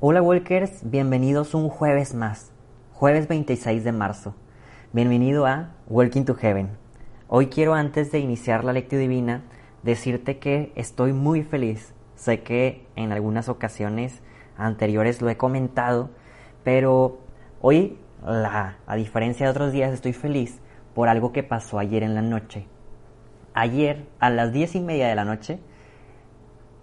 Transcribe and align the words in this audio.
Hola 0.00 0.20
Walkers, 0.20 0.90
bienvenidos 0.90 1.54
un 1.54 1.68
jueves 1.68 2.14
más, 2.14 2.50
jueves 2.92 3.28
26 3.28 3.84
de 3.84 3.92
marzo. 3.92 4.34
Bienvenido 4.92 5.46
a 5.46 5.70
Walking 5.86 6.24
to 6.24 6.34
Heaven. 6.34 6.70
Hoy 7.28 7.46
quiero 7.46 7.74
antes 7.74 8.10
de 8.10 8.18
iniciar 8.18 8.64
la 8.64 8.72
lectura 8.72 9.00
divina 9.00 9.44
decirte 9.84 10.38
que 10.38 10.72
estoy 10.74 11.12
muy 11.12 11.44
feliz. 11.44 11.94
Sé 12.16 12.42
que 12.42 12.84
en 12.96 13.12
algunas 13.12 13.48
ocasiones 13.48 14.20
anteriores 14.58 15.22
lo 15.22 15.30
he 15.30 15.36
comentado, 15.36 16.10
pero 16.64 17.20
hoy, 17.60 17.96
a 18.24 18.96
diferencia 18.96 19.46
de 19.46 19.50
otros 19.50 19.72
días, 19.72 19.92
estoy 19.92 20.12
feliz 20.12 20.58
por 20.92 21.08
algo 21.08 21.32
que 21.32 21.44
pasó 21.44 21.78
ayer 21.78 22.02
en 22.02 22.16
la 22.16 22.22
noche. 22.22 22.66
Ayer, 23.54 24.06
a 24.18 24.28
las 24.28 24.52
diez 24.52 24.74
y 24.74 24.80
media 24.80 25.06
de 25.06 25.14
la 25.14 25.24
noche, 25.24 25.60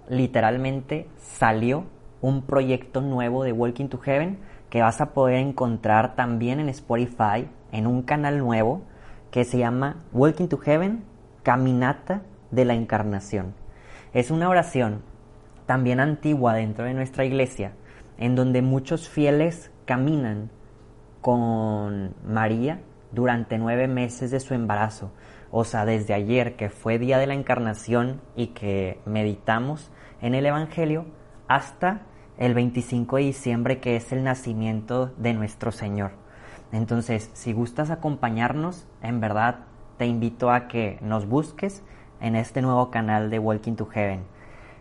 literalmente 0.07 1.07
salió 1.20 1.84
un 2.22 2.44
proyecto 2.44 3.02
nuevo 3.02 3.44
de 3.44 3.52
Walking 3.52 3.88
to 3.88 3.98
Heaven 3.98 4.40
que 4.70 4.82
vas 4.82 5.02
a 5.02 5.14
poder 5.14 5.38
encontrar 5.38 6.16
también 6.16 6.60
en 6.60 6.70
Spotify, 6.70 7.48
en 7.71 7.88
un 7.88 8.04
canal 8.04 8.38
nuevo 8.38 8.84
que 9.32 9.43
se 9.43 9.57
llama 9.57 10.04
Walking 10.14 10.48
to 10.48 10.57
Heaven, 10.57 11.04
Caminata 11.43 12.21
de 12.52 12.65
la 12.65 12.74
Encarnación. 12.74 13.54
Es 14.14 14.29
una 14.29 14.50
oración 14.50 15.02
también 15.65 16.00
antigua 16.00 16.54
dentro 16.54 16.86
de 16.86 16.93
nuestra 16.93 17.26
iglesia, 17.26 17.74
en 18.18 18.36
donde 18.36 18.62
muchos 18.62 19.10
fieles 19.10 19.71
caminan 19.86 20.51
con 21.21 22.14
María 22.26 22.82
durante 23.12 23.57
nueve 23.57 23.88
meses 23.88 24.32
de 24.32 24.40
su 24.40 24.54
embarazo. 24.54 25.12
O 25.50 25.64
sea, 25.64 25.86
desde 25.86 26.14
ayer 26.14 26.56
que 26.56 26.70
fue 26.70 26.98
día 26.98 27.18
de 27.18 27.28
la 27.28 27.34
encarnación 27.34 28.21
y 28.36 28.48
que 28.48 29.00
meditamos 29.06 29.92
en 30.21 30.36
el 30.36 30.46
Evangelio, 30.46 31.06
hasta 31.48 32.02
el 32.38 32.53
25 32.53 33.17
de 33.17 33.23
diciembre 33.23 33.80
que 33.80 33.95
es 33.95 34.12
el 34.12 34.23
nacimiento 34.23 35.12
de 35.17 35.34
nuestro 35.34 35.72
Señor. 35.72 36.12
Entonces, 36.72 37.30
si 37.34 37.54
gustas 37.54 37.90
acompañarnos, 37.90 38.88
en 39.02 39.20
verdad 39.20 39.66
te 39.98 40.06
invito 40.06 40.52
a 40.52 40.68
que 40.68 40.98
nos 41.02 41.28
busques 41.28 41.84
en 42.22 42.36
este 42.36 42.62
nuevo 42.62 42.90
canal 42.92 43.30
de 43.30 43.40
Walking 43.40 43.76
to 43.76 43.86
Heaven. 43.86 44.23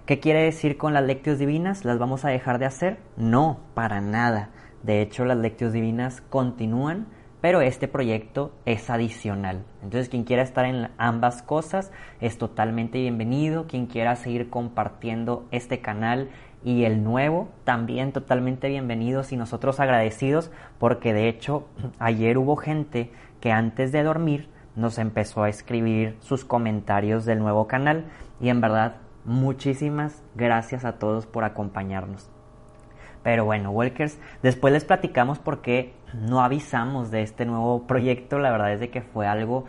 ¿Qué 0.06 0.18
quiere 0.18 0.42
decir 0.42 0.76
con 0.76 0.94
las 0.94 1.04
lectios 1.04 1.38
divinas? 1.38 1.84
¿Las 1.84 1.98
vamos 1.98 2.24
a 2.24 2.30
dejar 2.30 2.58
de 2.58 2.66
hacer? 2.66 2.98
No, 3.16 3.60
para 3.74 4.00
nada. 4.00 4.50
De 4.82 5.02
hecho, 5.02 5.24
las 5.24 5.38
lectios 5.38 5.72
divinas 5.72 6.20
continúan, 6.20 7.06
pero 7.40 7.60
este 7.60 7.86
proyecto 7.86 8.52
es 8.64 8.90
adicional. 8.90 9.64
Entonces, 9.82 10.08
quien 10.08 10.24
quiera 10.24 10.42
estar 10.42 10.64
en 10.64 10.88
ambas 10.98 11.42
cosas 11.42 11.92
es 12.20 12.38
totalmente 12.38 12.98
bienvenido. 12.98 13.66
Quien 13.66 13.86
quiera 13.86 14.16
seguir 14.16 14.50
compartiendo 14.50 15.46
este 15.50 15.80
canal 15.80 16.30
y 16.64 16.84
el 16.84 17.02
nuevo 17.02 17.48
también 17.64 18.12
totalmente 18.12 18.68
bienvenidos 18.68 19.32
y 19.32 19.36
nosotros 19.36 19.80
agradecidos 19.80 20.50
porque 20.78 21.12
de 21.12 21.28
hecho 21.28 21.66
ayer 21.98 22.38
hubo 22.38 22.56
gente 22.56 23.10
que 23.40 23.52
antes 23.52 23.92
de 23.92 24.02
dormir 24.02 24.48
nos 24.76 24.98
empezó 24.98 25.42
a 25.42 25.48
escribir 25.48 26.16
sus 26.20 26.44
comentarios 26.44 27.24
del 27.24 27.38
nuevo 27.38 27.66
canal 27.66 28.04
y 28.40 28.48
en 28.48 28.60
verdad 28.60 28.96
muchísimas 29.24 30.22
gracias 30.34 30.84
a 30.84 30.98
todos 30.98 31.26
por 31.26 31.44
acompañarnos. 31.44 32.30
Pero 33.22 33.44
bueno, 33.44 33.70
Walkers, 33.70 34.18
después 34.42 34.72
les 34.72 34.84
platicamos 34.84 35.38
por 35.38 35.60
qué 35.60 35.94
no 36.14 36.42
avisamos 36.42 37.10
de 37.10 37.22
este 37.22 37.44
nuevo 37.44 37.86
proyecto. 37.86 38.38
La 38.38 38.50
verdad 38.50 38.72
es 38.72 38.80
de 38.80 38.88
que 38.88 39.02
fue 39.02 39.26
algo 39.26 39.66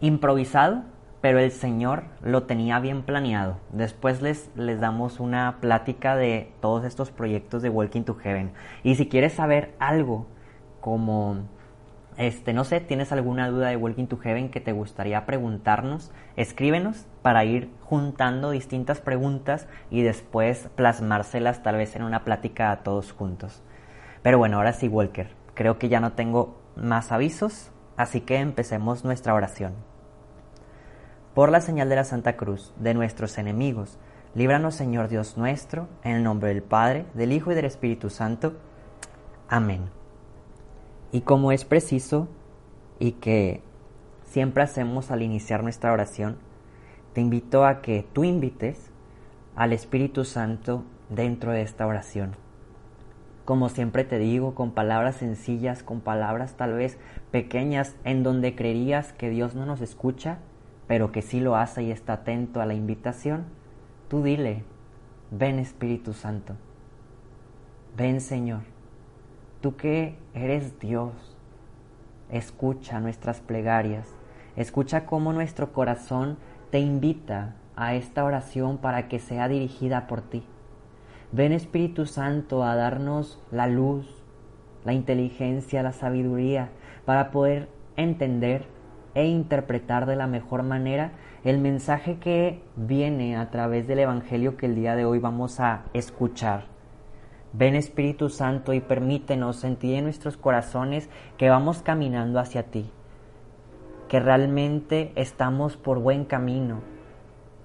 improvisado, 0.00 0.82
pero 1.26 1.40
el 1.40 1.50
Señor 1.50 2.04
lo 2.22 2.44
tenía 2.44 2.78
bien 2.78 3.02
planeado. 3.02 3.58
Después 3.72 4.22
les, 4.22 4.48
les 4.54 4.78
damos 4.78 5.18
una 5.18 5.56
plática 5.60 6.14
de 6.14 6.52
todos 6.60 6.84
estos 6.84 7.10
proyectos 7.10 7.62
de 7.62 7.68
Walking 7.68 8.02
to 8.02 8.14
Heaven. 8.14 8.52
Y 8.84 8.94
si 8.94 9.08
quieres 9.08 9.32
saber 9.32 9.74
algo 9.80 10.28
como, 10.80 11.38
este, 12.16 12.52
no 12.52 12.62
sé, 12.62 12.78
tienes 12.78 13.10
alguna 13.10 13.48
duda 13.48 13.70
de 13.70 13.76
Walking 13.76 14.06
to 14.06 14.18
Heaven 14.18 14.50
que 14.50 14.60
te 14.60 14.70
gustaría 14.70 15.26
preguntarnos, 15.26 16.12
escríbenos 16.36 17.08
para 17.22 17.44
ir 17.44 17.72
juntando 17.80 18.52
distintas 18.52 19.00
preguntas 19.00 19.66
y 19.90 20.02
después 20.02 20.68
plasmárselas 20.76 21.60
tal 21.64 21.74
vez 21.74 21.96
en 21.96 22.04
una 22.04 22.22
plática 22.22 22.70
a 22.70 22.84
todos 22.84 23.10
juntos. 23.10 23.64
Pero 24.22 24.38
bueno, 24.38 24.58
ahora 24.58 24.74
sí, 24.74 24.86
Walker, 24.86 25.30
creo 25.54 25.76
que 25.76 25.88
ya 25.88 25.98
no 25.98 26.12
tengo 26.12 26.62
más 26.76 27.10
avisos, 27.10 27.72
así 27.96 28.20
que 28.20 28.36
empecemos 28.36 29.04
nuestra 29.04 29.34
oración 29.34 29.74
por 31.36 31.50
la 31.50 31.60
señal 31.60 31.90
de 31.90 31.96
la 31.96 32.04
Santa 32.04 32.34
Cruz 32.38 32.72
de 32.80 32.94
nuestros 32.94 33.36
enemigos. 33.36 33.98
Líbranos, 34.34 34.74
Señor 34.74 35.08
Dios 35.08 35.36
nuestro, 35.36 35.86
en 36.02 36.12
el 36.12 36.22
nombre 36.22 36.48
del 36.48 36.62
Padre, 36.62 37.04
del 37.12 37.30
Hijo 37.30 37.52
y 37.52 37.54
del 37.54 37.66
Espíritu 37.66 38.08
Santo. 38.08 38.54
Amén. 39.46 39.82
Y 41.12 41.20
como 41.20 41.52
es 41.52 41.66
preciso 41.66 42.26
y 42.98 43.12
que 43.12 43.60
siempre 44.24 44.62
hacemos 44.62 45.10
al 45.10 45.20
iniciar 45.20 45.62
nuestra 45.62 45.92
oración, 45.92 46.38
te 47.12 47.20
invito 47.20 47.66
a 47.66 47.82
que 47.82 48.08
tú 48.14 48.24
invites 48.24 48.90
al 49.56 49.74
Espíritu 49.74 50.24
Santo 50.24 50.84
dentro 51.10 51.52
de 51.52 51.60
esta 51.60 51.86
oración. 51.86 52.34
Como 53.44 53.68
siempre 53.68 54.04
te 54.04 54.18
digo, 54.18 54.54
con 54.54 54.70
palabras 54.70 55.16
sencillas, 55.16 55.82
con 55.82 56.00
palabras 56.00 56.54
tal 56.54 56.72
vez 56.72 56.96
pequeñas, 57.30 57.94
en 58.04 58.22
donde 58.22 58.54
creerías 58.54 59.12
que 59.12 59.28
Dios 59.28 59.54
no 59.54 59.66
nos 59.66 59.82
escucha, 59.82 60.38
pero 60.86 61.12
que 61.12 61.22
sí 61.22 61.40
lo 61.40 61.56
hace 61.56 61.82
y 61.82 61.90
está 61.90 62.14
atento 62.14 62.60
a 62.60 62.66
la 62.66 62.74
invitación, 62.74 63.44
tú 64.08 64.22
dile, 64.22 64.64
ven 65.30 65.58
Espíritu 65.58 66.12
Santo, 66.12 66.54
ven 67.96 68.20
Señor, 68.20 68.62
tú 69.60 69.76
que 69.76 70.16
eres 70.34 70.78
Dios, 70.78 71.12
escucha 72.30 73.00
nuestras 73.00 73.40
plegarias, 73.40 74.06
escucha 74.56 75.06
cómo 75.06 75.32
nuestro 75.32 75.72
corazón 75.72 76.38
te 76.70 76.78
invita 76.78 77.56
a 77.76 77.94
esta 77.94 78.24
oración 78.24 78.78
para 78.78 79.08
que 79.08 79.18
sea 79.18 79.48
dirigida 79.48 80.06
por 80.06 80.22
ti. 80.22 80.44
Ven 81.32 81.52
Espíritu 81.52 82.06
Santo 82.06 82.64
a 82.64 82.76
darnos 82.76 83.40
la 83.50 83.66
luz, 83.66 84.22
la 84.84 84.92
inteligencia, 84.92 85.82
la 85.82 85.92
sabiduría, 85.92 86.70
para 87.04 87.30
poder 87.30 87.68
entender 87.96 88.75
e 89.16 89.24
interpretar 89.24 90.04
de 90.04 90.14
la 90.14 90.26
mejor 90.26 90.62
manera 90.62 91.12
el 91.42 91.58
mensaje 91.58 92.18
que 92.18 92.60
viene 92.76 93.38
a 93.38 93.50
través 93.50 93.88
del 93.88 94.00
Evangelio 94.00 94.58
que 94.58 94.66
el 94.66 94.74
día 94.74 94.94
de 94.94 95.06
hoy 95.06 95.18
vamos 95.18 95.58
a 95.58 95.84
escuchar. 95.94 96.66
Ven 97.54 97.76
Espíritu 97.76 98.28
Santo 98.28 98.74
y 98.74 98.80
permítenos 98.80 99.56
sentir 99.56 99.94
en 99.94 100.04
nuestros 100.04 100.36
corazones 100.36 101.08
que 101.38 101.48
vamos 101.48 101.80
caminando 101.80 102.38
hacia 102.38 102.64
ti, 102.64 102.90
que 104.08 104.20
realmente 104.20 105.12
estamos 105.14 105.78
por 105.78 105.98
buen 105.98 106.26
camino. 106.26 106.82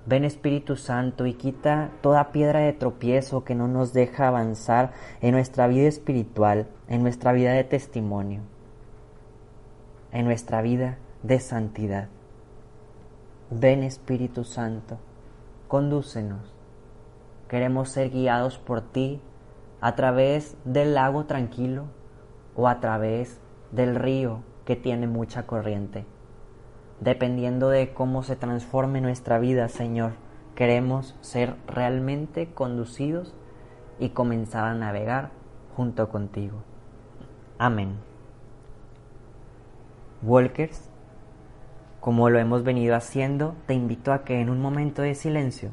Ven 0.05 0.23
Espíritu 0.23 0.77
Santo 0.77 1.25
y 1.25 1.33
quita 1.33 1.89
toda 1.99 2.31
piedra 2.31 2.61
de 2.61 2.71
tropiezo 2.71 3.43
que 3.43 3.55
no 3.55 3.67
nos 3.67 3.91
deja 3.91 4.29
avanzar 4.29 4.93
en 5.19 5.31
nuestra 5.31 5.67
vida 5.67 5.89
espiritual, 5.89 6.67
en 6.87 7.03
nuestra 7.03 7.33
vida 7.33 7.51
de 7.51 7.65
testimonio, 7.65 8.39
en 10.13 10.23
nuestra 10.23 10.61
vida 10.61 10.97
de 11.23 11.39
santidad. 11.39 12.09
Ven 13.49 13.83
Espíritu 13.83 14.43
Santo, 14.43 14.97
condúcenos. 15.67 16.53
Queremos 17.47 17.89
ser 17.89 18.09
guiados 18.09 18.57
por 18.57 18.81
ti 18.81 19.21
a 19.81 19.95
través 19.95 20.55
del 20.63 20.93
lago 20.93 21.25
tranquilo 21.25 21.85
o 22.55 22.67
a 22.67 22.79
través 22.79 23.39
del 23.71 23.95
río 23.95 24.43
que 24.65 24.75
tiene 24.75 25.07
mucha 25.07 25.47
corriente. 25.47 26.05
Dependiendo 26.99 27.69
de 27.69 27.93
cómo 27.93 28.23
se 28.23 28.35
transforme 28.35 29.01
nuestra 29.01 29.39
vida, 29.39 29.67
Señor, 29.67 30.13
queremos 30.55 31.15
ser 31.21 31.55
realmente 31.67 32.53
conducidos 32.53 33.35
y 33.99 34.09
comenzar 34.09 34.65
a 34.65 34.75
navegar 34.75 35.31
junto 35.75 36.09
contigo. 36.09 36.63
Amén. 37.57 37.97
Walkers 40.21 40.90
como 42.01 42.29
lo 42.29 42.39
hemos 42.39 42.63
venido 42.63 42.95
haciendo, 42.95 43.55
te 43.67 43.75
invito 43.75 44.11
a 44.11 44.23
que 44.25 44.41
en 44.41 44.49
un 44.49 44.59
momento 44.59 45.03
de 45.03 45.15
silencio 45.15 45.69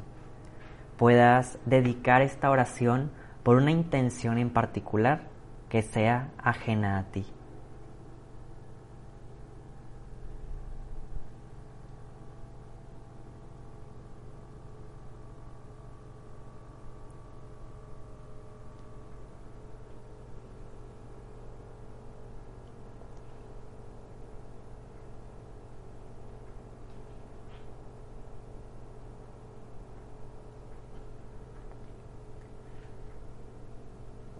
puedas 0.95 1.57
dedicar 1.65 2.21
esta 2.21 2.51
oración 2.51 3.11
por 3.41 3.57
una 3.57 3.71
intención 3.71 4.37
en 4.37 4.51
particular 4.51 5.23
que 5.69 5.81
sea 5.81 6.29
ajena 6.37 6.99
a 6.99 7.03
ti. 7.05 7.25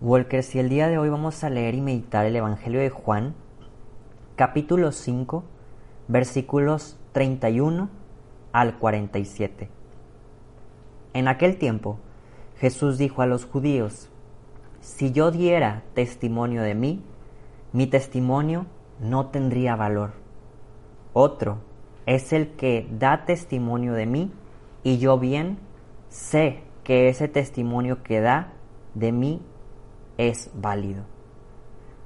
Walker, 0.01 0.43
si 0.43 0.59
el 0.59 0.69
día 0.69 0.87
de 0.87 0.97
hoy 0.97 1.09
vamos 1.09 1.43
a 1.43 1.49
leer 1.49 1.75
y 1.75 1.81
meditar 1.81 2.25
el 2.25 2.33
Evangelio 2.33 2.79
de 2.79 2.89
Juan, 2.89 3.35
capítulo 4.37 4.93
5, 4.93 5.43
versículos 6.07 6.97
31 7.11 7.89
al 8.53 8.77
47. 8.79 9.69
En 11.11 11.27
aquel 11.27 11.57
tiempo, 11.57 11.99
Jesús 12.59 12.97
dijo 12.97 13.21
a 13.21 13.25
los 13.25 13.43
judíos, 13.43 14.09
si 14.79 15.11
yo 15.11 15.31
diera 15.31 15.83
testimonio 15.95 16.61
de 16.61 16.75
mí, 16.75 17.03
mi 17.73 17.85
testimonio 17.85 18.67
no 19.01 19.25
tendría 19.25 19.75
valor. 19.75 20.13
Otro 21.11 21.57
es 22.05 22.31
el 22.31 22.51
que 22.51 22.87
da 22.89 23.25
testimonio 23.25 23.91
de 23.95 24.05
mí, 24.05 24.31
y 24.81 24.97
yo 24.97 25.19
bien 25.19 25.57
sé 26.07 26.61
que 26.85 27.09
ese 27.09 27.27
testimonio 27.27 28.01
que 28.01 28.21
da 28.21 28.53
de 28.95 29.11
mí 29.11 29.41
es 30.19 30.51
válido. 30.53 31.05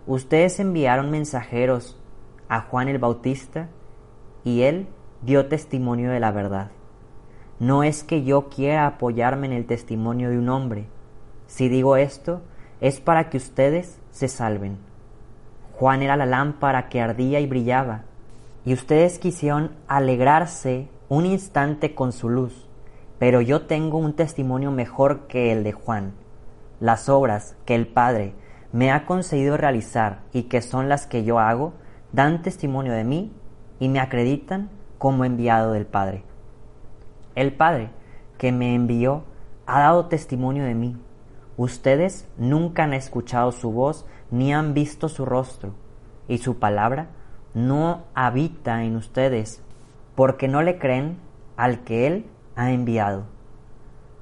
Ustedes 0.06 0.60
enviaron 0.60 1.10
mensajeros 1.10 2.00
a 2.48 2.62
Juan 2.62 2.88
el 2.88 3.00
Bautista 3.00 3.70
y 4.44 4.62
él 4.62 4.88
dio 5.24 5.48
testimonio 5.48 6.12
de 6.12 6.20
la 6.20 6.32
verdad. 6.32 6.70
No 7.60 7.84
es 7.84 8.04
que 8.04 8.24
yo 8.24 8.50
quiera 8.50 8.86
apoyarme 8.86 9.48
en 9.48 9.54
el 9.54 9.66
testimonio 9.66 10.30
de 10.30 10.38
un 10.38 10.50
hombre. 10.50 10.86
Si 11.48 11.70
digo 11.70 11.98
esto, 11.98 12.44
es 12.82 13.00
para 13.02 13.32
que 13.32 13.38
ustedes 13.38 14.00
se 14.12 14.28
salven. 14.28 14.78
Juan 15.74 16.04
era 16.04 16.16
la 16.16 16.28
lámpara 16.28 16.90
que 16.90 17.02
ardía 17.02 17.40
y 17.40 17.48
brillaba, 17.48 18.04
y 18.64 18.74
ustedes 18.74 19.18
quisieron 19.18 19.72
alegrarse 19.88 20.88
un 21.10 21.26
instante 21.26 21.96
con 21.96 22.12
su 22.12 22.30
luz, 22.30 22.70
pero 23.18 23.42
yo 23.42 23.66
tengo 23.66 23.98
un 23.98 24.14
testimonio 24.14 24.70
mejor 24.70 25.26
que 25.26 25.52
el 25.52 25.64
de 25.64 25.72
Juan 25.72 26.23
las 26.84 27.08
obras 27.08 27.56
que 27.64 27.76
el 27.76 27.88
Padre 27.88 28.36
me 28.74 28.92
ha 28.92 29.06
concedido 29.06 29.56
realizar 29.56 30.24
y 30.34 30.44
que 30.44 30.62
son 30.62 30.90
las 30.90 31.08
que 31.08 31.24
yo 31.24 31.40
hago, 31.40 31.72
dan 32.12 32.42
testimonio 32.42 32.92
de 32.92 33.06
mí 33.06 33.32
y 33.80 33.88
me 33.88 34.02
acreditan 34.02 34.70
como 34.98 35.24
enviado 35.24 35.72
del 35.72 35.86
Padre. 35.86 36.26
El 37.36 37.54
Padre 37.54 37.92
que 38.38 38.52
me 38.52 38.76
envió 38.76 39.24
ha 39.66 39.80
dado 39.80 40.08
testimonio 40.08 40.66
de 40.66 40.76
mí. 40.76 40.98
Ustedes 41.56 42.28
nunca 42.38 42.84
han 42.84 42.94
escuchado 42.94 43.54
su 43.54 43.72
voz 43.72 44.06
ni 44.30 44.54
han 44.54 44.74
visto 44.74 45.08
su 45.08 45.24
rostro, 45.24 45.76
y 46.28 46.40
su 46.40 46.60
palabra 46.60 47.08
no 47.54 48.04
habita 48.14 48.84
en 48.84 48.98
ustedes, 48.98 49.64
porque 50.16 50.50
no 50.50 50.62
le 50.62 50.80
creen 50.80 51.18
al 51.56 51.86
que 51.86 52.08
Él 52.08 52.26
ha 52.58 52.74
enviado. 52.74 53.24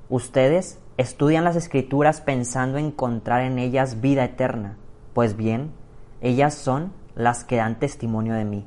Ustedes 0.09 0.80
estudian 1.01 1.43
las 1.43 1.55
escrituras 1.55 2.21
pensando 2.21 2.77
encontrar 2.77 3.41
en 3.41 3.59
ellas 3.59 4.01
vida 4.01 4.23
eterna. 4.23 4.77
Pues 5.13 5.35
bien, 5.35 5.71
ellas 6.21 6.53
son 6.53 6.93
las 7.15 7.43
que 7.43 7.57
dan 7.57 7.79
testimonio 7.79 8.33
de 8.33 8.45
mí. 8.45 8.65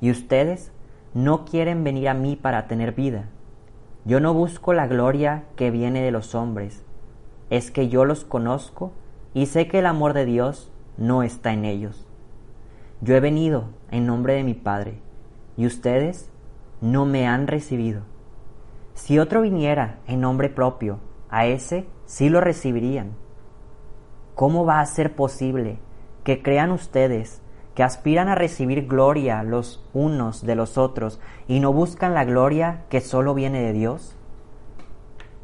Y 0.00 0.10
ustedes 0.10 0.72
no 1.14 1.44
quieren 1.44 1.84
venir 1.84 2.08
a 2.08 2.14
mí 2.14 2.36
para 2.36 2.66
tener 2.66 2.92
vida. 2.92 3.28
Yo 4.04 4.20
no 4.20 4.34
busco 4.34 4.72
la 4.72 4.86
gloria 4.86 5.44
que 5.56 5.70
viene 5.70 6.02
de 6.02 6.10
los 6.10 6.34
hombres. 6.34 6.84
Es 7.50 7.70
que 7.70 7.88
yo 7.88 8.04
los 8.04 8.24
conozco 8.24 8.92
y 9.34 9.46
sé 9.46 9.68
que 9.68 9.78
el 9.78 9.86
amor 9.86 10.12
de 10.12 10.24
Dios 10.24 10.70
no 10.96 11.22
está 11.22 11.52
en 11.52 11.64
ellos. 11.64 12.06
Yo 13.00 13.14
he 13.14 13.20
venido 13.20 13.64
en 13.90 14.06
nombre 14.06 14.34
de 14.34 14.44
mi 14.44 14.54
Padre, 14.54 15.00
y 15.56 15.66
ustedes 15.66 16.30
no 16.80 17.04
me 17.04 17.26
han 17.26 17.46
recibido. 17.46 18.02
Si 18.94 19.18
otro 19.18 19.42
viniera 19.42 19.98
en 20.06 20.22
nombre 20.22 20.48
propio, 20.48 20.98
a 21.28 21.46
ese 21.46 21.86
sí 22.04 22.28
lo 22.28 22.40
recibirían. 22.40 23.16
¿Cómo 24.34 24.64
va 24.64 24.80
a 24.80 24.86
ser 24.86 25.14
posible 25.14 25.78
que 26.24 26.42
crean 26.42 26.70
ustedes 26.70 27.40
que 27.74 27.82
aspiran 27.82 28.28
a 28.28 28.34
recibir 28.34 28.86
gloria 28.86 29.42
los 29.42 29.84
unos 29.92 30.44
de 30.44 30.54
los 30.54 30.78
otros 30.78 31.20
y 31.48 31.60
no 31.60 31.72
buscan 31.72 32.14
la 32.14 32.24
gloria 32.24 32.84
que 32.88 33.00
solo 33.00 33.34
viene 33.34 33.60
de 33.60 33.72
Dios? 33.72 34.16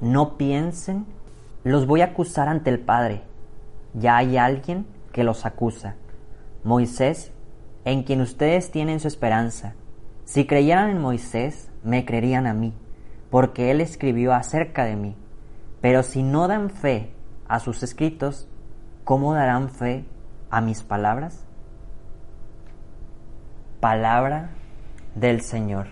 No 0.01 0.37
piensen, 0.37 1.07
los 1.65 1.87
voy 1.87 2.01
a 2.01 2.07
acusar 2.07 2.49
ante 2.49 2.71
el 2.71 2.81
Padre. 2.81 3.23
Ya 3.95 4.17
hay 4.17 4.37
alguien 4.37 4.87
que 5.13 5.25
los 5.25 5.47
acusa. 5.47 5.97
Moisés, 6.65 7.33
en 7.85 8.03
quien 8.03 8.21
ustedes 8.21 8.71
tienen 8.71 9.01
su 9.01 9.09
esperanza. 9.09 9.75
Si 10.25 10.47
creyeran 10.47 10.91
en 10.91 11.01
Moisés, 11.01 11.71
me 11.83 12.05
creerían 12.05 12.47
a 12.47 12.55
mí, 12.55 12.73
porque 13.31 13.71
él 13.71 13.81
escribió 13.81 14.33
acerca 14.33 14.85
de 14.85 14.97
mí. 14.97 15.17
Pero 15.83 16.05
si 16.05 16.23
no 16.23 16.47
dan 16.47 16.71
fe 16.71 17.13
a 17.49 17.59
sus 17.59 17.83
escritos, 17.83 18.49
¿cómo 19.03 19.35
darán 19.35 19.69
fe 19.69 20.07
a 20.49 20.61
mis 20.61 20.85
palabras? 20.85 21.45
Palabra 23.81 24.51
del 25.17 25.41
Señor. 25.41 25.89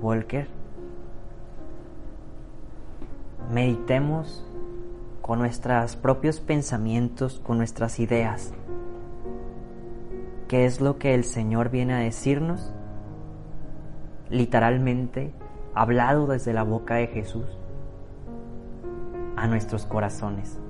Walker, 0.00 0.48
meditemos 3.50 4.44
con 5.22 5.40
nuestros 5.40 5.96
propios 5.96 6.40
pensamientos, 6.40 7.40
con 7.40 7.58
nuestras 7.58 7.98
ideas. 7.98 8.52
¿Qué 10.46 10.66
es 10.66 10.80
lo 10.80 10.98
que 10.98 11.14
el 11.14 11.24
Señor 11.24 11.70
viene 11.70 11.94
a 11.94 11.98
decirnos? 11.98 12.72
Literalmente 14.32 15.30
hablado 15.74 16.26
desde 16.26 16.54
la 16.54 16.62
boca 16.62 16.94
de 16.94 17.06
Jesús 17.06 17.44
a 19.36 19.46
nuestros 19.46 19.86
corazones. 19.86 20.61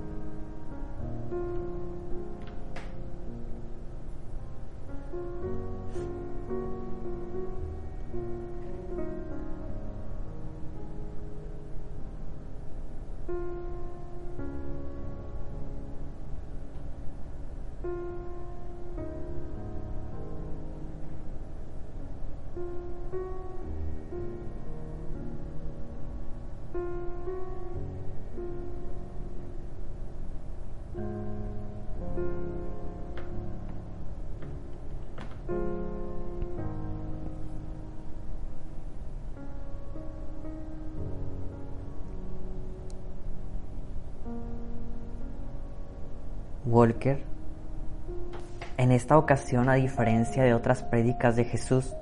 En 48.77 48.91
esta 48.91 49.17
ocasión, 49.17 49.69
a 49.69 49.75
diferencia 49.75 50.43
de 50.43 50.53
otras 50.53 50.83
prédicas 50.83 51.37
de 51.37 51.45
Jesús, 51.45 51.95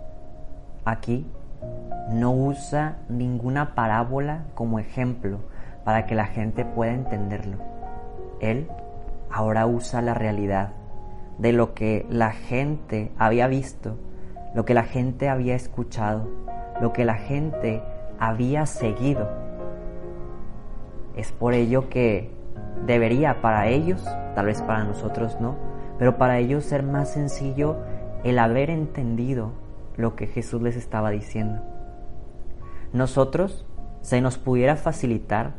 aquí 0.87 1.27
no 2.11 2.33
usa 2.33 2.97
ninguna 3.11 3.75
parábola 3.75 4.47
como 4.55 4.79
ejemplo 4.79 5.41
para 5.85 6.07
que 6.07 6.15
la 6.15 6.27
gente 6.27 6.65
pueda 6.65 6.95
entenderlo. 6.95 7.59
Él 8.41 8.69
ahora 9.31 9.67
usa 9.67 10.01
la 10.01 10.15
realidad 10.15 10.71
de 11.37 11.53
lo 11.53 11.75
que 11.75 12.07
la 12.09 12.31
gente 12.31 13.13
había 13.19 13.49
visto, 13.49 13.99
lo 14.55 14.65
que 14.65 14.73
la 14.73 14.85
gente 14.85 15.29
había 15.29 15.57
escuchado, 15.57 16.27
lo 16.81 16.95
que 16.95 17.05
la 17.05 17.17
gente 17.17 17.83
había 18.19 18.65
seguido. 18.65 19.29
Es 21.17 21.33
por 21.33 21.53
ello 21.53 21.91
que 21.91 22.40
debería 22.87 23.41
para 23.41 23.69
ellos, 23.69 24.05
tal 24.35 24.47
vez 24.47 24.63
para 24.63 24.85
nosotros 24.85 25.41
no, 25.41 25.57
pero 25.99 26.17
para 26.17 26.39
ellos 26.39 26.65
ser 26.65 26.83
más 26.83 27.13
sencillo 27.13 27.77
el 28.25 28.39
haber 28.39 28.71
entendido 28.71 29.53
lo 29.97 30.17
que 30.17 30.27
Jesús 30.27 30.63
les 30.63 30.77
estaba 30.77 31.11
diciendo. 31.11 31.63
Nosotros 32.93 33.67
se 34.01 34.21
nos 34.21 34.39
pudiera 34.39 34.77
facilitar 34.77 35.55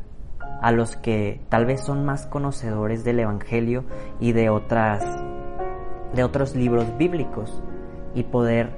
a 0.62 0.72
los 0.72 0.96
que 0.96 1.42
tal 1.50 1.66
vez 1.66 1.82
son 1.82 2.06
más 2.06 2.26
conocedores 2.26 3.04
del 3.04 3.20
Evangelio 3.20 3.84
y 4.20 4.32
de 4.34 4.50
otras 4.50 5.04
de 6.14 6.24
otros 6.24 6.56
libros 6.56 6.98
bíblicos 6.98 7.64
y 8.14 8.24
poder 8.24 8.70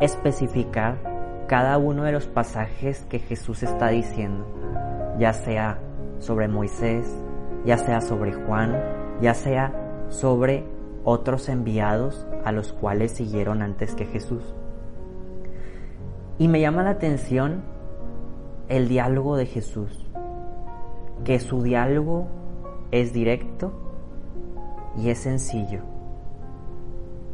especificar 0.00 0.98
cada 1.46 1.78
uno 1.78 2.02
de 2.04 2.12
los 2.12 2.26
pasajes 2.26 3.06
que 3.08 3.20
Jesús 3.20 3.62
está 3.62 3.88
diciendo, 3.88 4.44
ya 5.18 5.32
sea 5.32 5.78
sobre 6.18 6.48
Moisés, 6.48 7.23
ya 7.64 7.78
sea 7.78 8.00
sobre 8.00 8.32
Juan, 8.32 8.78
ya 9.20 9.34
sea 9.34 9.72
sobre 10.08 10.64
otros 11.04 11.48
enviados 11.48 12.26
a 12.44 12.52
los 12.52 12.72
cuales 12.72 13.12
siguieron 13.12 13.62
antes 13.62 13.94
que 13.94 14.06
Jesús. 14.06 14.54
Y 16.38 16.48
me 16.48 16.60
llama 16.60 16.82
la 16.82 16.90
atención 16.90 17.62
el 18.68 18.88
diálogo 18.88 19.36
de 19.36 19.46
Jesús. 19.46 20.00
que 21.22 21.38
su 21.38 21.62
diálogo 21.62 22.26
es 22.90 23.12
directo 23.14 23.72
y 24.96 25.08
es 25.08 25.18
sencillo. 25.20 25.80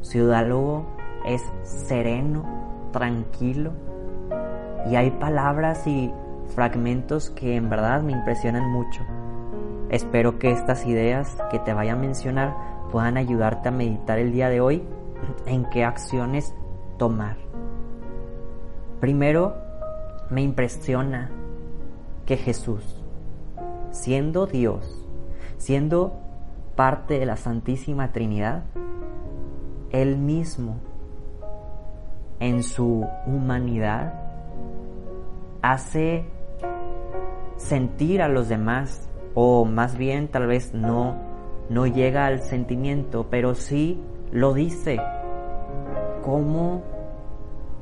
Su 0.00 0.28
diálogo 0.28 0.86
es 1.26 1.42
sereno, 1.62 2.44
tranquilo 2.92 3.72
y 4.88 4.96
hay 4.96 5.10
palabras 5.10 5.86
y 5.86 6.12
fragmentos 6.54 7.30
que 7.30 7.56
en 7.56 7.68
verdad 7.68 8.02
me 8.02 8.12
impresionan 8.12 8.70
mucho. 8.70 9.00
Espero 9.90 10.38
que 10.38 10.52
estas 10.52 10.86
ideas 10.86 11.36
que 11.50 11.58
te 11.58 11.74
vaya 11.74 11.92
a 11.92 11.96
mencionar 11.96 12.56
puedan 12.92 13.16
ayudarte 13.16 13.68
a 13.68 13.72
meditar 13.72 14.18
el 14.18 14.32
día 14.32 14.48
de 14.48 14.60
hoy 14.60 14.82
en 15.46 15.68
qué 15.70 15.84
acciones 15.84 16.54
tomar. 16.96 17.36
Primero, 19.00 19.56
me 20.30 20.42
impresiona 20.42 21.30
que 22.24 22.36
Jesús, 22.36 23.02
siendo 23.90 24.46
Dios, 24.46 25.06
siendo 25.56 26.12
parte 26.76 27.18
de 27.18 27.26
la 27.26 27.36
Santísima 27.36 28.12
Trinidad, 28.12 28.62
Él 29.90 30.16
mismo, 30.16 30.76
en 32.38 32.62
su 32.62 33.06
humanidad, 33.26 34.14
hace 35.62 36.24
sentir 37.56 38.22
a 38.22 38.28
los 38.28 38.48
demás, 38.48 39.09
o 39.34 39.64
más 39.64 39.96
bien 39.96 40.28
tal 40.28 40.46
vez 40.46 40.74
no, 40.74 41.16
no 41.68 41.86
llega 41.86 42.26
al 42.26 42.42
sentimiento, 42.42 43.26
pero 43.30 43.54
sí 43.54 44.00
lo 44.32 44.54
dice, 44.54 45.00
como 46.22 46.82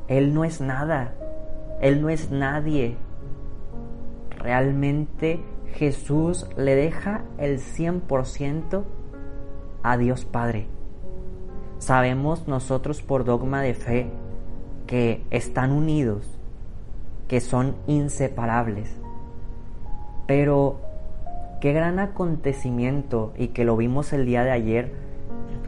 Él 0.08 0.34
no 0.34 0.44
es 0.44 0.60
nada, 0.60 1.14
Él 1.80 2.00
no 2.02 2.08
es 2.08 2.30
nadie. 2.30 2.96
Realmente 4.38 5.40
Jesús 5.74 6.46
le 6.56 6.74
deja 6.74 7.22
el 7.38 7.58
100% 7.58 8.84
a 9.82 9.96
Dios 9.96 10.24
Padre. 10.24 10.66
Sabemos 11.78 12.48
nosotros 12.48 13.02
por 13.02 13.24
dogma 13.24 13.62
de 13.62 13.74
fe 13.74 14.10
que 14.86 15.24
están 15.30 15.70
unidos, 15.70 16.38
que 17.28 17.40
son 17.40 17.76
inseparables. 17.86 18.96
Pero 20.26 20.80
qué 21.60 21.72
gran 21.72 21.98
acontecimiento 21.98 23.32
y 23.36 23.48
que 23.48 23.64
lo 23.64 23.76
vimos 23.76 24.12
el 24.12 24.26
día 24.26 24.44
de 24.44 24.52
ayer, 24.52 24.94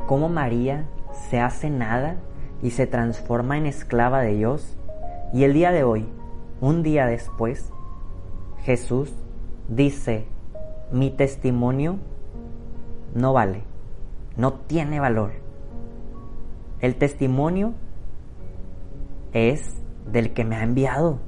cómo 0.06 0.28
María 0.28 0.88
se 1.28 1.40
hace 1.40 1.70
nada 1.70 2.16
y 2.62 2.70
se 2.70 2.87
transforma 2.87 3.59
en 3.59 3.66
esclava 3.66 4.20
de 4.20 4.35
Dios. 4.35 4.76
Y 5.32 5.44
el 5.44 5.52
día 5.52 5.73
de 5.73 5.85
hoy, 5.85 6.06
un 6.61 6.82
día 6.82 7.06
después, 7.06 7.73
Jesús 8.62 9.12
dice, 9.68 10.26
mi 10.92 11.11
testimonio 11.11 11.99
no 13.14 13.32
vale, 13.32 13.62
no 14.37 14.54
tiene 14.54 15.00
valor. 15.00 15.32
El 16.80 16.97
testimonio 16.97 17.75
es 19.32 19.80
del 20.06 20.32
que 20.32 20.44
me 20.44 20.56
ha 20.56 20.62
enviado. 20.62 21.18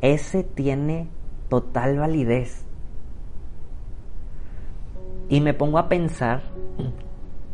Ese 0.00 0.42
tiene 0.42 1.08
total 1.48 1.98
validez. 1.98 2.64
Y 5.32 5.40
me 5.40 5.54
pongo 5.54 5.78
a 5.78 5.88
pensar 5.88 6.42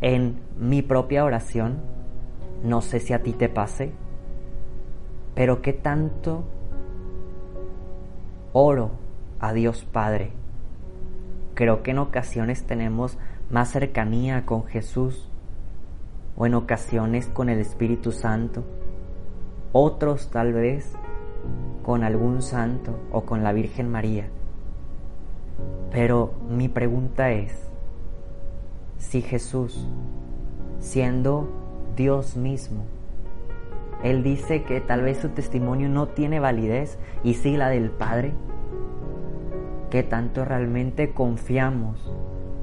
en 0.01 0.41
mi 0.59 0.81
propia 0.81 1.23
oración. 1.23 1.77
No 2.61 2.81
sé 2.81 2.99
si 2.99 3.13
a 3.13 3.23
ti 3.23 3.31
te 3.31 3.47
pase, 3.47 3.93
pero 5.33 5.61
qué 5.61 5.71
tanto 5.71 6.43
oro 8.51 8.91
a 9.39 9.53
Dios 9.53 9.85
Padre. 9.85 10.33
Creo 11.53 11.81
que 11.81 11.91
en 11.91 11.99
ocasiones 11.99 12.65
tenemos 12.65 13.17
más 13.49 13.71
cercanía 13.71 14.45
con 14.45 14.65
Jesús 14.65 15.29
o 16.35 16.45
en 16.45 16.55
ocasiones 16.55 17.27
con 17.27 17.47
el 17.47 17.59
Espíritu 17.59 18.11
Santo. 18.11 18.65
Otros 19.71 20.31
tal 20.31 20.51
vez 20.51 20.97
con 21.81 22.03
algún 22.03 22.41
santo 22.41 22.99
o 23.13 23.21
con 23.21 23.41
la 23.41 23.53
Virgen 23.53 23.89
María. 23.89 24.27
Pero 25.91 26.33
mi 26.49 26.69
pregunta 26.69 27.31
es, 27.31 27.69
si 28.97 29.21
Jesús, 29.21 29.87
siendo 30.79 31.49
Dios 31.95 32.37
mismo, 32.37 32.83
Él 34.03 34.23
dice 34.23 34.63
que 34.63 34.81
tal 34.81 35.01
vez 35.01 35.17
su 35.17 35.29
testimonio 35.29 35.89
no 35.89 36.07
tiene 36.07 36.39
validez 36.39 36.99
y 37.23 37.33
sí 37.33 37.57
la 37.57 37.69
del 37.69 37.89
Padre, 37.89 38.33
¿qué 39.89 40.03
tanto 40.03 40.45
realmente 40.45 41.11
confiamos 41.11 42.13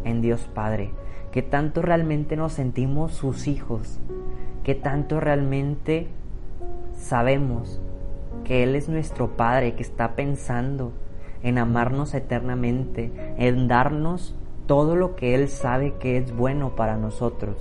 en 0.05 0.23
Dios 0.23 0.49
Padre? 0.55 0.93
¿Qué 1.33 1.43
tanto 1.43 1.83
realmente 1.83 2.37
nos 2.37 2.53
sentimos 2.53 3.12
sus 3.12 3.49
hijos? 3.49 3.99
¿Qué 4.62 4.75
tanto 4.75 5.21
realmente 5.21 6.07
sabemos 6.97 7.81
que 8.45 8.62
Él 8.62 8.76
es 8.76 8.88
nuestro 8.88 9.37
Padre, 9.37 9.75
que 9.75 9.83
está 9.83 10.15
pensando 10.15 10.93
en 11.47 11.59
amarnos 11.59 12.12
eternamente, 12.12 13.12
en 13.38 13.69
darnos 13.69 14.35
todo 14.67 14.97
lo 14.97 15.15
que 15.15 15.37
Él 15.37 15.49
sabe 15.49 15.95
que 15.95 16.17
es 16.19 16.37
bueno 16.37 16.75
para 16.75 16.97
nosotros. 16.97 17.57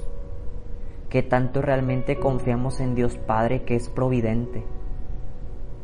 Que 1.07 1.21
tanto 1.21 1.61
realmente 1.61 2.17
confiamos 2.17 2.79
en 2.79 2.95
Dios 2.95 3.15
Padre 3.19 3.61
que 3.61 3.75
es 3.75 3.87
providente, 3.87 4.63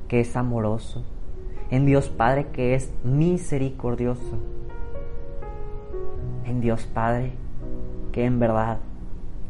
que 0.07 0.21
es 0.21 0.35
amoroso, 0.35 1.03
en 1.69 1.85
Dios 1.85 2.09
Padre 2.09 2.47
que 2.47 2.73
es 2.73 2.91
misericordioso, 3.03 4.39
en 6.45 6.59
Dios 6.59 6.87
Padre 6.87 7.33
que 8.11 8.25
en 8.25 8.39
verdad 8.39 8.79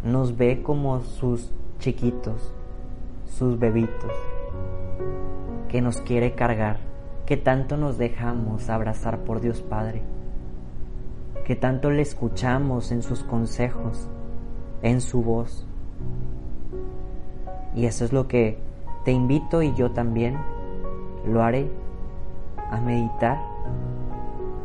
nos 0.03 0.35
ve 0.35 0.61
como 0.61 1.03
sus 1.03 1.53
chiquitos, 1.79 2.53
sus 3.25 3.57
bebitos, 3.57 4.11
que 5.69 5.81
nos 5.81 6.01
quiere 6.01 6.33
cargar, 6.33 6.90
que 7.31 7.37
tanto 7.37 7.77
nos 7.77 7.97
dejamos 7.97 8.69
abrazar 8.69 9.19
por 9.19 9.39
Dios 9.39 9.61
Padre 9.61 10.01
que 11.45 11.55
tanto 11.55 11.89
le 11.89 12.01
escuchamos 12.01 12.91
en 12.91 13.01
sus 13.01 13.23
consejos, 13.23 14.09
en 14.81 14.99
su 14.99 15.23
voz. 15.23 15.65
Y 17.73 17.85
eso 17.85 18.03
es 18.03 18.11
lo 18.11 18.27
que 18.27 18.57
te 19.05 19.13
invito 19.13 19.61
y 19.61 19.73
yo 19.75 19.91
también 19.91 20.35
lo 21.25 21.41
haré 21.41 21.71
a 22.69 22.81
meditar. 22.81 23.39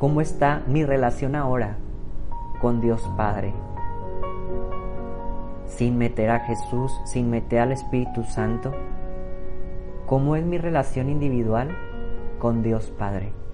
¿Cómo 0.00 0.20
está 0.20 0.64
mi 0.66 0.84
relación 0.84 1.36
ahora 1.36 1.76
con 2.60 2.80
Dios 2.80 3.08
Padre? 3.16 3.54
Sin 5.66 5.98
meter 5.98 6.30
a 6.30 6.40
Jesús, 6.40 6.92
sin 7.04 7.30
meter 7.30 7.60
al 7.60 7.70
Espíritu 7.70 8.24
Santo. 8.24 8.72
¿Cómo 10.06 10.34
es 10.34 10.44
mi 10.44 10.58
relación 10.58 11.08
individual 11.10 11.85
con 12.38 12.62
Dios 12.62 12.92
Padre? 12.98 13.45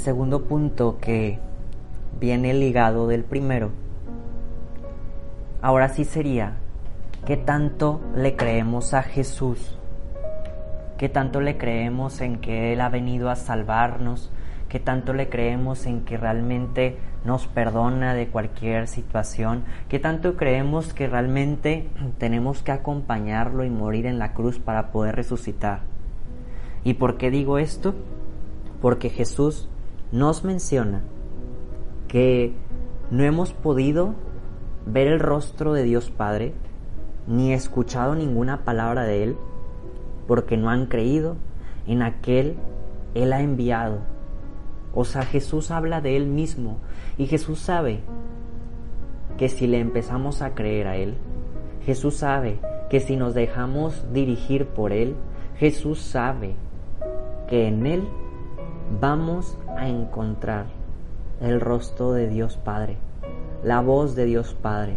Segundo 0.00 0.44
punto 0.44 0.98
que 1.00 1.38
viene 2.18 2.52
ligado 2.54 3.06
del 3.06 3.22
primero, 3.22 3.70
ahora 5.62 5.88
sí 5.88 6.04
sería 6.04 6.56
¿Qué 7.26 7.36
tanto 7.36 8.00
le 8.16 8.34
creemos 8.34 8.94
a 8.94 9.02
Jesús? 9.02 9.78
¿Qué 10.96 11.10
tanto 11.10 11.42
le 11.42 11.58
creemos 11.58 12.22
en 12.22 12.40
que 12.40 12.72
Él 12.72 12.80
ha 12.80 12.88
venido 12.88 13.28
a 13.28 13.36
salvarnos? 13.36 14.32
¿Qué 14.70 14.80
tanto 14.80 15.12
le 15.12 15.28
creemos 15.28 15.84
en 15.84 16.06
que 16.06 16.16
realmente 16.16 16.96
nos 17.24 17.46
perdona 17.46 18.14
de 18.14 18.28
cualquier 18.28 18.88
situación? 18.88 19.64
¿Qué 19.88 19.98
tanto 19.98 20.36
creemos 20.36 20.94
que 20.94 21.08
realmente 21.08 21.88
tenemos 22.18 22.62
que 22.62 22.72
acompañarlo 22.72 23.64
y 23.64 23.70
morir 23.70 24.06
en 24.06 24.18
la 24.18 24.32
cruz 24.32 24.58
para 24.58 24.90
poder 24.90 25.14
resucitar? 25.14 25.80
¿Y 26.84 26.94
por 26.94 27.18
qué 27.18 27.30
digo 27.30 27.58
esto? 27.58 27.94
Porque 28.80 29.10
Jesús 29.10 29.69
nos 30.12 30.44
menciona 30.44 31.02
que 32.08 32.52
no 33.10 33.22
hemos 33.22 33.52
podido 33.52 34.14
ver 34.86 35.06
el 35.06 35.20
rostro 35.20 35.72
de 35.72 35.84
Dios 35.84 36.10
Padre, 36.10 36.52
ni 37.26 37.52
escuchado 37.52 38.14
ninguna 38.14 38.64
palabra 38.64 39.04
de 39.04 39.22
Él, 39.22 39.36
porque 40.26 40.56
no 40.56 40.70
han 40.70 40.86
creído 40.86 41.36
en 41.86 42.02
aquel 42.02 42.56
Él 43.14 43.32
ha 43.32 43.40
enviado. 43.40 43.98
O 44.92 45.04
sea, 45.04 45.22
Jesús 45.22 45.70
habla 45.70 46.00
de 46.00 46.16
Él 46.16 46.26
mismo 46.26 46.78
y 47.16 47.26
Jesús 47.26 47.60
sabe 47.60 48.00
que 49.38 49.48
si 49.48 49.66
le 49.66 49.78
empezamos 49.78 50.42
a 50.42 50.54
creer 50.54 50.88
a 50.88 50.96
Él, 50.96 51.14
Jesús 51.84 52.16
sabe 52.16 52.58
que 52.90 52.98
si 53.00 53.16
nos 53.16 53.34
dejamos 53.34 54.12
dirigir 54.12 54.66
por 54.66 54.92
Él, 54.92 55.14
Jesús 55.56 56.00
sabe 56.00 56.56
que 57.48 57.68
en 57.68 57.86
Él 57.86 58.02
vamos 58.98 59.56
a 59.76 59.88
encontrar 59.88 60.66
el 61.40 61.60
rostro 61.60 62.12
de 62.12 62.28
Dios 62.28 62.56
Padre, 62.56 62.96
la 63.62 63.80
voz 63.80 64.16
de 64.16 64.24
Dios 64.24 64.54
Padre 64.54 64.96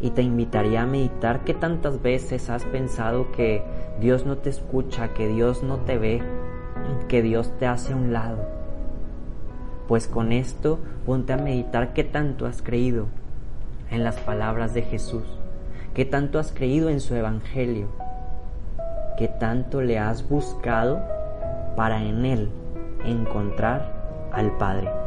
y 0.00 0.10
te 0.10 0.22
invitaría 0.22 0.82
a 0.82 0.86
meditar 0.86 1.44
que 1.44 1.54
tantas 1.54 2.02
veces 2.02 2.50
has 2.50 2.64
pensado 2.64 3.32
que 3.32 3.62
Dios 3.98 4.26
no 4.26 4.36
te 4.36 4.50
escucha, 4.50 5.14
que 5.14 5.26
Dios 5.28 5.62
no 5.62 5.78
te 5.78 5.96
ve, 5.96 6.22
que 7.08 7.22
Dios 7.22 7.50
te 7.58 7.66
hace 7.66 7.94
a 7.94 7.96
un 7.96 8.12
lado. 8.12 8.44
Pues 9.88 10.06
con 10.06 10.32
esto 10.32 10.80
ponte 11.06 11.32
a 11.32 11.38
meditar 11.38 11.94
qué 11.94 12.04
tanto 12.04 12.46
has 12.46 12.60
creído 12.60 13.06
en 13.90 14.04
las 14.04 14.16
palabras 14.18 14.74
de 14.74 14.82
Jesús, 14.82 15.24
qué 15.94 16.04
tanto 16.04 16.38
has 16.38 16.52
creído 16.52 16.90
en 16.90 17.00
su 17.00 17.14
evangelio, 17.14 17.88
qué 19.16 19.28
tanto 19.28 19.80
le 19.80 19.98
has 19.98 20.28
buscado 20.28 21.15
para 21.76 22.02
en 22.02 22.24
él 22.24 22.48
encontrar 23.04 24.30
al 24.32 24.56
Padre. 24.58 25.05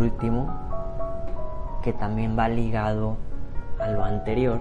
Último, 0.00 0.48
que 1.82 1.92
también 1.92 2.36
va 2.38 2.48
ligado 2.48 3.16
a 3.78 3.90
lo 3.90 4.04
anterior, 4.04 4.60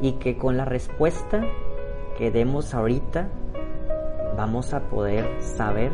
y 0.00 0.12
que 0.14 0.36
con 0.36 0.56
la 0.56 0.64
respuesta 0.64 1.42
que 2.18 2.30
demos 2.30 2.74
ahorita 2.74 3.28
vamos 4.36 4.74
a 4.74 4.80
poder 4.80 5.42
saber 5.42 5.92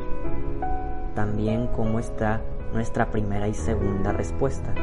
también 1.14 1.68
cómo 1.68 1.98
está 1.98 2.40
nuestra 2.72 3.10
primera 3.10 3.48
y 3.48 3.54
segunda 3.54 4.12
respuesta. 4.12 4.74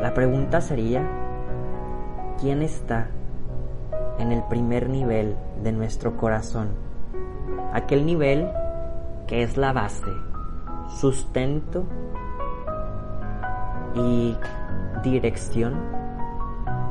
La 0.00 0.14
pregunta 0.14 0.60
sería, 0.60 1.06
¿quién 2.40 2.62
está 2.62 3.08
en 4.18 4.32
el 4.32 4.42
primer 4.44 4.88
nivel 4.88 5.36
de 5.62 5.72
nuestro 5.72 6.16
corazón? 6.16 6.68
Aquel 7.72 8.06
nivel 8.06 8.48
que 9.26 9.42
es 9.42 9.56
la 9.56 9.72
base, 9.72 10.10
sustento 10.88 11.84
y 13.94 14.36
dirección 15.02 15.74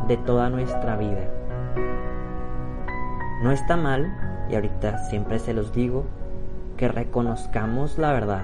de 0.07 0.17
toda 0.17 0.49
nuestra 0.49 0.95
vida. 0.97 1.29
No 3.41 3.51
está 3.51 3.75
mal, 3.75 4.15
y 4.49 4.55
ahorita 4.55 4.97
siempre 5.09 5.39
se 5.39 5.53
los 5.53 5.73
digo, 5.73 6.05
que 6.77 6.87
reconozcamos 6.87 7.97
la 7.97 8.13
verdad. 8.13 8.43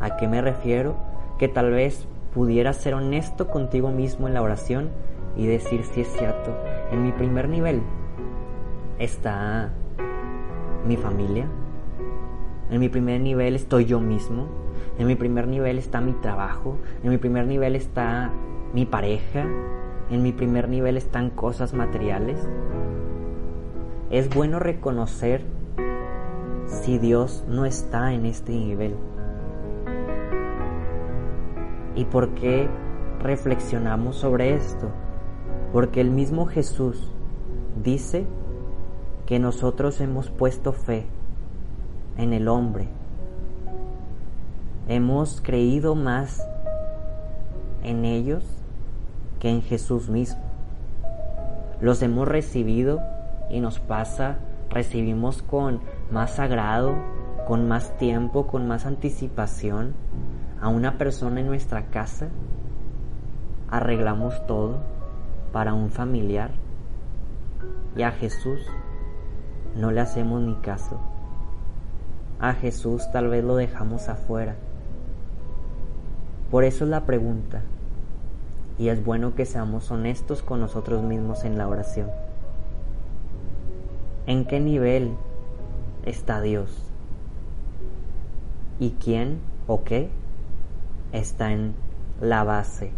¿A 0.00 0.16
qué 0.16 0.26
me 0.28 0.40
refiero? 0.40 0.96
Que 1.38 1.48
tal 1.48 1.70
vez 1.70 2.06
pudieras 2.34 2.76
ser 2.76 2.94
honesto 2.94 3.48
contigo 3.48 3.90
mismo 3.90 4.26
en 4.26 4.34
la 4.34 4.42
oración 4.42 4.90
y 5.36 5.46
decir 5.46 5.84
si 5.84 6.02
es 6.02 6.08
cierto, 6.12 6.54
en 6.90 7.02
mi 7.02 7.12
primer 7.12 7.48
nivel 7.48 7.82
está 8.98 9.70
mi 10.86 10.96
familia, 10.96 11.46
en 12.72 12.80
mi 12.80 12.88
primer 12.88 13.20
nivel 13.20 13.54
estoy 13.54 13.84
yo 13.84 14.00
mismo. 14.00 14.46
En 14.98 15.06
mi 15.06 15.14
primer 15.14 15.46
nivel 15.46 15.76
está 15.76 16.00
mi 16.00 16.14
trabajo. 16.14 16.78
En 17.04 17.10
mi 17.10 17.18
primer 17.18 17.46
nivel 17.46 17.76
está 17.76 18.30
mi 18.72 18.86
pareja. 18.86 19.44
En 20.08 20.22
mi 20.22 20.32
primer 20.32 20.70
nivel 20.70 20.96
están 20.96 21.28
cosas 21.28 21.74
materiales. 21.74 22.48
Es 24.10 24.34
bueno 24.34 24.58
reconocer 24.58 25.42
si 26.64 26.98
Dios 26.98 27.44
no 27.46 27.66
está 27.66 28.14
en 28.14 28.24
este 28.24 28.52
nivel. 28.52 28.94
¿Y 31.94 32.06
por 32.06 32.30
qué 32.30 32.70
reflexionamos 33.20 34.16
sobre 34.16 34.54
esto? 34.54 34.88
Porque 35.74 36.00
el 36.00 36.10
mismo 36.10 36.46
Jesús 36.46 37.12
dice 37.82 38.24
que 39.26 39.38
nosotros 39.38 40.00
hemos 40.00 40.30
puesto 40.30 40.72
fe 40.72 41.04
en 42.16 42.32
el 42.32 42.48
hombre. 42.48 42.88
Hemos 44.88 45.40
creído 45.40 45.94
más 45.94 46.46
en 47.82 48.04
ellos 48.04 48.44
que 49.40 49.50
en 49.50 49.62
Jesús 49.62 50.08
mismo. 50.08 50.42
Los 51.80 52.02
hemos 52.02 52.28
recibido 52.28 53.00
y 53.50 53.60
nos 53.60 53.80
pasa, 53.80 54.38
recibimos 54.70 55.42
con 55.42 55.80
más 56.10 56.38
agrado, 56.38 56.94
con 57.46 57.68
más 57.68 57.96
tiempo, 57.96 58.46
con 58.46 58.68
más 58.68 58.86
anticipación 58.86 59.94
a 60.60 60.68
una 60.68 60.98
persona 60.98 61.40
en 61.40 61.46
nuestra 61.46 61.86
casa. 61.86 62.28
Arreglamos 63.68 64.46
todo 64.46 64.78
para 65.52 65.74
un 65.74 65.90
familiar 65.90 66.50
y 67.96 68.02
a 68.02 68.12
Jesús 68.12 68.60
no 69.76 69.90
le 69.90 70.00
hacemos 70.00 70.40
ni 70.42 70.54
caso 70.56 71.00
a 72.42 72.54
Jesús 72.54 73.08
tal 73.12 73.28
vez 73.28 73.44
lo 73.44 73.54
dejamos 73.54 74.08
afuera. 74.08 74.56
Por 76.50 76.64
eso 76.64 76.84
es 76.84 76.90
la 76.90 77.06
pregunta, 77.06 77.62
y 78.78 78.88
es 78.88 79.02
bueno 79.02 79.36
que 79.36 79.46
seamos 79.46 79.90
honestos 79.92 80.42
con 80.42 80.60
nosotros 80.60 81.04
mismos 81.04 81.44
en 81.44 81.56
la 81.56 81.68
oración. 81.68 82.10
¿En 84.26 84.44
qué 84.44 84.58
nivel 84.58 85.12
está 86.04 86.40
Dios? 86.40 86.68
¿Y 88.80 88.90
quién 88.90 89.38
o 89.68 89.84
qué 89.84 90.10
está 91.12 91.52
en 91.52 91.74
la 92.20 92.42
base? 92.42 92.90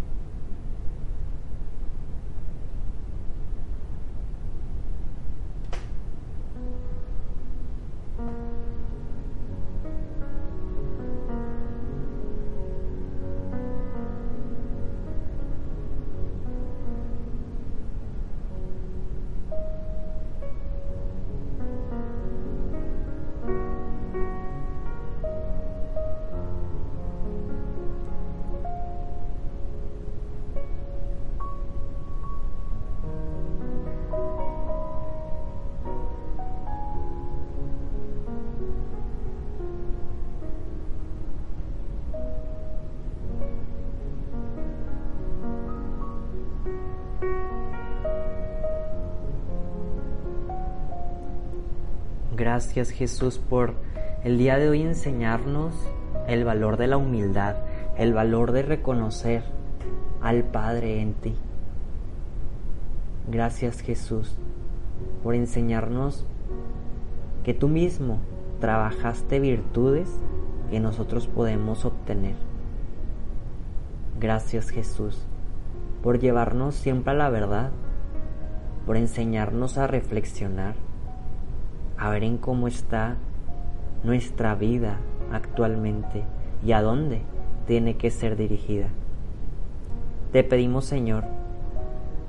Gracias 52.37 52.91
Jesús 52.91 53.39
por 53.39 53.75
el 54.25 54.39
día 54.39 54.59
de 54.59 54.69
hoy 54.69 54.83
enseñarnos 54.83 55.73
el 56.27 56.45
valor 56.45 56.79
de 56.79 56.89
la 56.89 56.97
humildad, 56.97 57.55
el 57.97 58.13
valor 58.13 58.51
de 58.51 58.63
reconocer 58.63 59.45
al 60.21 60.43
Padre 60.43 61.01
en 61.01 61.15
ti. 61.15 61.37
Gracias 63.31 63.83
Jesús 63.83 64.35
por 65.23 65.37
enseñarnos 65.37 66.27
que 67.45 67.55
tú 67.55 67.69
mismo 67.69 68.19
trabajaste 68.59 69.39
virtudes 69.39 70.09
que 70.73 70.81
nosotros 70.81 71.29
podemos 71.29 71.85
obtener. 71.85 72.35
Gracias 74.19 74.71
Jesús 74.71 75.25
por 76.03 76.19
llevarnos 76.19 76.75
siempre 76.75 77.13
a 77.13 77.17
la 77.17 77.31
verdad, 77.31 77.71
por 78.87 78.97
enseñarnos 78.97 79.79
a 79.79 79.87
reflexionar, 79.87 80.75
a 81.99 82.11
ver 82.11 82.25
en 82.25 82.39
cómo 82.39 82.69
está 82.69 83.17
nuestra 84.03 84.55
vida 84.55 84.99
actualmente 85.33 86.25
y 86.65 86.73
a 86.73 86.83
dónde 86.83 87.23
tiene 87.67 87.97
que 87.97 88.11
ser 88.11 88.37
dirigida. 88.37 88.89
Te 90.33 90.45
pedimos 90.45 90.85
Señor 90.85 91.25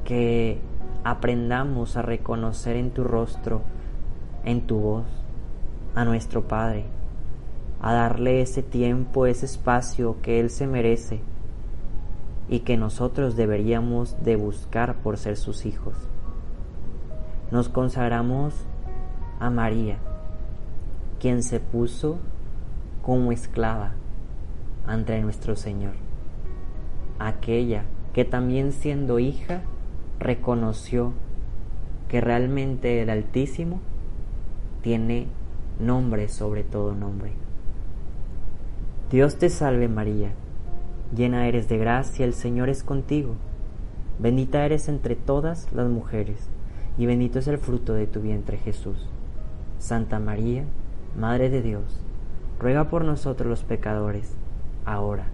que 0.03 0.59
aprendamos 1.03 1.97
a 1.97 2.01
reconocer 2.01 2.75
en 2.75 2.91
tu 2.91 3.03
rostro, 3.03 3.61
en 4.43 4.61
tu 4.61 4.79
voz, 4.79 5.05
a 5.95 6.05
nuestro 6.05 6.47
Padre, 6.47 6.85
a 7.81 7.93
darle 7.93 8.41
ese 8.41 8.61
tiempo, 8.63 9.25
ese 9.25 9.45
espacio 9.45 10.17
que 10.21 10.39
Él 10.39 10.49
se 10.49 10.67
merece 10.67 11.19
y 12.47 12.59
que 12.59 12.77
nosotros 12.77 13.35
deberíamos 13.35 14.23
de 14.23 14.35
buscar 14.35 14.95
por 14.95 15.17
ser 15.17 15.37
sus 15.37 15.65
hijos. 15.65 15.95
Nos 17.51 17.69
consagramos 17.69 18.53
a 19.39 19.49
María, 19.49 19.97
quien 21.19 21.43
se 21.43 21.59
puso 21.59 22.19
como 23.01 23.31
esclava 23.31 23.93
ante 24.87 25.21
nuestro 25.21 25.55
Señor, 25.55 25.93
aquella 27.19 27.83
que 28.13 28.25
también 28.25 28.71
siendo 28.71 29.19
hija 29.19 29.61
reconoció 30.19 31.13
que 32.07 32.21
realmente 32.21 33.01
el 33.01 33.09
Altísimo 33.09 33.79
tiene 34.81 35.27
nombre 35.79 36.29
sobre 36.29 36.63
todo 36.63 36.93
nombre. 36.93 37.33
Dios 39.11 39.37
te 39.37 39.49
salve 39.49 39.87
María, 39.87 40.31
llena 41.15 41.47
eres 41.47 41.67
de 41.67 41.77
gracia, 41.77 42.25
el 42.25 42.33
Señor 42.33 42.69
es 42.69 42.83
contigo, 42.83 43.35
bendita 44.19 44.65
eres 44.65 44.87
entre 44.87 45.15
todas 45.15 45.71
las 45.73 45.89
mujeres, 45.89 46.49
y 46.97 47.05
bendito 47.05 47.39
es 47.39 47.47
el 47.47 47.57
fruto 47.57 47.93
de 47.93 48.07
tu 48.07 48.21
vientre 48.21 48.57
Jesús. 48.57 49.09
Santa 49.79 50.19
María, 50.19 50.63
Madre 51.17 51.49
de 51.49 51.61
Dios, 51.61 52.01
ruega 52.59 52.85
por 52.85 53.05
nosotros 53.05 53.47
los 53.49 53.63
pecadores, 53.63 54.35
ahora 54.85 55.25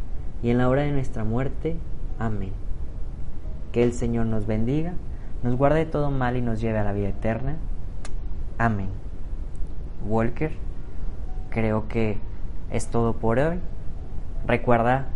y 0.44 0.50
en 0.50 0.58
la 0.58 0.70
hora 0.70 0.84
de 0.84 0.92
nuestra 0.92 1.24
muerte. 1.24 1.78
Amén. 2.20 2.54
Que 3.72 3.84
el 3.84 3.94
Señor 3.94 4.26
nos 4.26 4.48
bendiga, 4.48 4.94
nos 5.44 5.56
guarde 5.56 5.86
todo 5.86 6.12
mal 6.12 6.36
y 6.36 6.42
nos 6.42 6.62
lleve 6.62 6.80
a 6.80 6.84
la 6.84 6.94
vida 6.94 7.10
eterna. 7.10 7.58
Amén. 8.58 8.90
Walker, 10.08 10.52
creo 11.50 11.88
que 11.88 12.18
es 12.72 12.88
todo 12.88 13.14
por 13.14 13.40
hoy. 13.40 13.60
Recuerda 14.46 15.08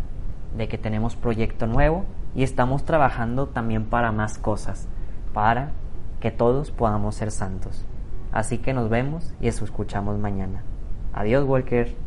de 0.56 0.68
que 0.68 0.78
tenemos 0.78 1.16
proyecto 1.16 1.66
nuevo 1.66 2.04
y 2.34 2.42
estamos 2.42 2.84
trabajando 2.84 3.48
también 3.48 3.84
para 3.84 4.12
más 4.12 4.38
cosas, 4.38 4.86
para 5.32 5.70
que 6.20 6.30
todos 6.30 6.70
podamos 6.70 7.16
ser 7.16 7.30
santos. 7.30 7.84
Así 8.36 8.58
que 8.58 8.74
nos 8.74 8.90
vemos 8.90 9.32
y 9.40 9.48
escuchamos 9.64 10.18
mañana. 10.18 10.62
Adiós, 11.14 11.48
Walker. 11.48 12.05